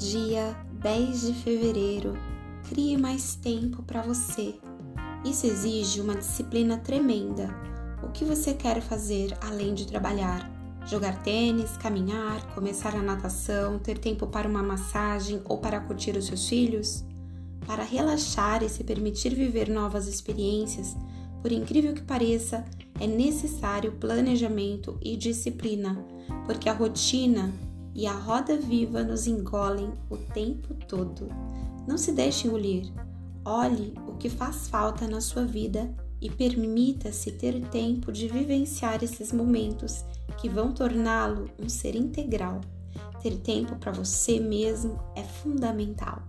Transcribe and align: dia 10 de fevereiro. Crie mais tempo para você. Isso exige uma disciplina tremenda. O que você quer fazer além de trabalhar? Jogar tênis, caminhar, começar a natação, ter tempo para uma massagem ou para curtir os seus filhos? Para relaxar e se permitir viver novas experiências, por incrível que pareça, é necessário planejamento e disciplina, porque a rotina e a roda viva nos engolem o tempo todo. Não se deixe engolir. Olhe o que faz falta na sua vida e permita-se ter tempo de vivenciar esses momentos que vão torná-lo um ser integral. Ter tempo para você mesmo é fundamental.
dia 0.00 0.56
10 0.80 1.26
de 1.26 1.34
fevereiro. 1.34 2.14
Crie 2.70 2.96
mais 2.96 3.34
tempo 3.34 3.82
para 3.82 4.00
você. 4.00 4.54
Isso 5.26 5.46
exige 5.46 6.00
uma 6.00 6.14
disciplina 6.14 6.78
tremenda. 6.78 7.54
O 8.02 8.08
que 8.08 8.24
você 8.24 8.54
quer 8.54 8.80
fazer 8.80 9.36
além 9.42 9.74
de 9.74 9.86
trabalhar? 9.86 10.50
Jogar 10.86 11.22
tênis, 11.22 11.76
caminhar, 11.76 12.54
começar 12.54 12.96
a 12.96 13.02
natação, 13.02 13.78
ter 13.78 13.98
tempo 13.98 14.26
para 14.26 14.48
uma 14.48 14.62
massagem 14.62 15.42
ou 15.44 15.58
para 15.58 15.80
curtir 15.80 16.16
os 16.16 16.24
seus 16.24 16.48
filhos? 16.48 17.04
Para 17.66 17.84
relaxar 17.84 18.62
e 18.62 18.70
se 18.70 18.82
permitir 18.82 19.34
viver 19.34 19.68
novas 19.68 20.06
experiências, 20.08 20.96
por 21.42 21.52
incrível 21.52 21.92
que 21.92 22.02
pareça, 22.02 22.64
é 22.98 23.06
necessário 23.06 23.92
planejamento 23.92 24.98
e 25.02 25.14
disciplina, 25.14 26.02
porque 26.46 26.70
a 26.70 26.72
rotina 26.72 27.52
e 27.94 28.06
a 28.06 28.12
roda 28.12 28.56
viva 28.56 29.02
nos 29.02 29.26
engolem 29.26 29.92
o 30.08 30.16
tempo 30.16 30.74
todo. 30.86 31.28
Não 31.86 31.98
se 31.98 32.12
deixe 32.12 32.46
engolir. 32.46 32.92
Olhe 33.44 33.94
o 34.06 34.16
que 34.16 34.28
faz 34.28 34.68
falta 34.68 35.08
na 35.08 35.20
sua 35.20 35.44
vida 35.44 35.92
e 36.20 36.28
permita-se 36.30 37.32
ter 37.32 37.60
tempo 37.68 38.12
de 38.12 38.28
vivenciar 38.28 39.02
esses 39.02 39.32
momentos 39.32 40.04
que 40.38 40.48
vão 40.48 40.72
torná-lo 40.72 41.50
um 41.58 41.68
ser 41.68 41.96
integral. 41.96 42.60
Ter 43.22 43.36
tempo 43.38 43.76
para 43.76 43.92
você 43.92 44.38
mesmo 44.38 44.98
é 45.16 45.22
fundamental. 45.22 46.22